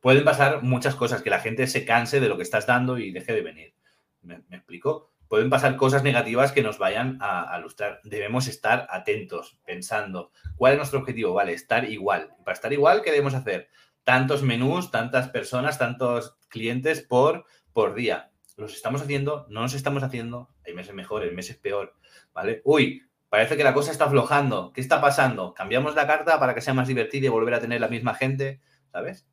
Pueden 0.00 0.24
pasar 0.24 0.62
muchas 0.62 0.94
cosas, 0.94 1.20
que 1.20 1.28
la 1.28 1.38
gente 1.38 1.66
se 1.66 1.84
canse 1.84 2.18
de 2.18 2.30
lo 2.30 2.38
que 2.38 2.44
estás 2.44 2.66
dando 2.66 2.96
y 2.96 3.12
deje 3.12 3.34
de 3.34 3.42
venir. 3.42 3.74
¿Me, 4.22 4.36
explico? 4.48 5.12
Pueden 5.28 5.50
pasar 5.50 5.76
cosas 5.76 6.02
negativas 6.02 6.50
que 6.50 6.62
nos 6.62 6.78
vayan 6.78 7.18
a, 7.20 7.42
a, 7.42 7.58
lustrar. 7.58 8.00
Debemos 8.04 8.48
estar 8.48 8.86
atentos, 8.88 9.60
pensando, 9.66 10.32
¿cuál 10.56 10.72
es 10.72 10.78
nuestro 10.78 11.00
objetivo? 11.00 11.34
Vale, 11.34 11.52
estar 11.52 11.84
igual. 11.90 12.34
para 12.42 12.54
estar 12.54 12.72
igual, 12.72 13.02
¿qué 13.02 13.10
debemos 13.10 13.34
hacer? 13.34 13.68
Tantos 14.02 14.42
menús, 14.42 14.90
tantas 14.90 15.28
personas, 15.28 15.78
tantos 15.78 16.38
clientes 16.48 17.02
por, 17.02 17.44
por 17.74 17.92
día. 17.92 18.31
¿Los 18.62 18.74
estamos 18.74 19.02
haciendo? 19.02 19.46
¿No 19.50 19.60
nos 19.60 19.74
estamos 19.74 20.02
haciendo? 20.04 20.48
Hay 20.64 20.72
meses 20.72 20.94
mejor, 20.94 21.22
hay 21.22 21.32
meses 21.32 21.56
peor. 21.56 21.96
¿Vale? 22.32 22.62
Uy, 22.64 23.02
parece 23.28 23.56
que 23.56 23.64
la 23.64 23.74
cosa 23.74 23.90
está 23.90 24.04
aflojando. 24.04 24.72
¿Qué 24.72 24.80
está 24.80 25.00
pasando? 25.00 25.52
¿Cambiamos 25.52 25.96
la 25.96 26.06
carta 26.06 26.38
para 26.38 26.54
que 26.54 26.60
sea 26.60 26.72
más 26.72 26.86
divertida 26.86 27.26
y 27.26 27.28
volver 27.28 27.54
a 27.54 27.60
tener 27.60 27.80
la 27.80 27.88
misma 27.88 28.14
gente? 28.14 28.60
¿Sabes? 28.92 29.26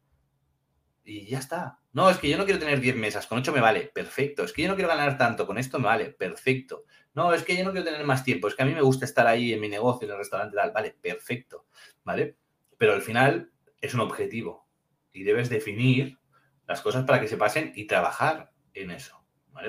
Y 1.04 1.28
ya 1.28 1.40
está. 1.40 1.80
No, 1.92 2.10
es 2.10 2.18
que 2.18 2.28
yo 2.28 2.38
no 2.38 2.46
quiero 2.46 2.60
tener 2.60 2.80
10 2.80 2.96
mesas, 2.96 3.28
con 3.28 3.38
8 3.38 3.52
me 3.52 3.62
vale, 3.62 3.92
perfecto. 3.94 4.44
Es 4.44 4.54
que 4.54 4.64
yo 4.64 4.68
no 4.68 4.76
quiero 4.76 4.90
ganar 4.90 5.18
tanto, 5.18 5.46
con 5.46 5.58
esto 5.58 5.80
me 5.80 5.86
vale, 5.86 6.12
perfecto. 6.12 6.86
No, 7.14 7.34
es 7.34 7.44
que 7.44 7.56
yo 7.58 7.64
no 7.64 7.72
quiero 7.72 7.86
tener 7.86 8.06
más 8.06 8.24
tiempo, 8.24 8.48
es 8.48 8.56
que 8.56 8.64
a 8.64 8.66
mí 8.66 8.74
me 8.74 8.82
gusta 8.82 9.06
estar 9.06 9.26
ahí 9.28 9.54
en 9.54 9.60
mi 9.60 9.70
negocio, 9.70 10.08
en 10.08 10.12
el 10.12 10.20
restaurante, 10.20 10.56
tal, 10.56 10.72
vale, 10.72 10.96
perfecto. 11.00 11.66
¿Vale? 12.04 12.38
Pero 12.78 12.94
al 12.94 13.02
final 13.02 13.52
es 13.82 13.94
un 13.94 14.02
objetivo 14.02 14.68
y 15.12 15.24
debes 15.24 15.50
definir 15.50 16.20
las 16.68 16.82
cosas 16.82 17.06
para 17.06 17.20
que 17.20 17.28
se 17.28 17.38
pasen 17.38 17.74
y 17.76 17.86
trabajar 17.86 18.52
en 18.74 18.92
eso, 18.92 19.19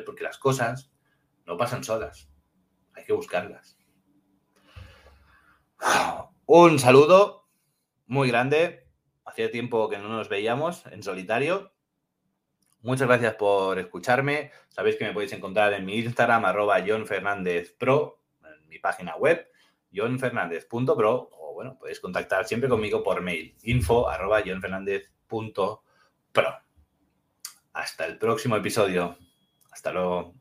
Porque 0.05 0.25
las 0.25 0.39
cosas 0.39 0.93
no 1.47 1.57
pasan 1.57 1.85
solas, 1.85 2.31
hay 2.95 3.05
que 3.05 3.13
buscarlas. 3.13 3.79
Un 6.47 6.79
saludo 6.79 7.49
muy 8.07 8.29
grande. 8.29 8.89
Hacía 9.25 9.51
tiempo 9.51 9.89
que 9.89 9.99
no 9.99 10.09
nos 10.09 10.29
veíamos 10.29 10.85
en 10.87 11.03
solitario. 11.03 11.73
Muchas 12.83 13.07
gracias 13.07 13.35
por 13.35 13.79
escucharme. 13.79 14.51
Sabéis 14.69 14.97
que 14.97 15.05
me 15.05 15.13
podéis 15.13 15.33
encontrar 15.33 15.73
en 15.75 15.85
mi 15.85 15.99
Instagram, 15.99 16.45
arroba 16.47 16.83
John 16.87 17.05
en 17.11 18.69
mi 18.69 18.79
página 18.79 19.17
web, 19.17 19.47
johnfernandez.pro, 19.93 21.31
o 21.33 21.55
bueno, 21.55 21.77
podéis 21.79 22.01
contactar 22.01 22.47
siempre 22.47 22.69
conmigo 22.69 23.03
por 23.03 23.21
mail, 23.21 23.55
info 23.63 24.09
arroba 24.09 24.41
johnfernandez.pro. 24.43 25.83
Hasta 27.73 28.07
el 28.07 28.19
próximo 28.19 28.57
episodio. 28.57 29.17
Hasta 29.81 29.93
luego. 29.93 30.40